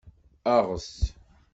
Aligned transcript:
Aɣet! 0.55 0.91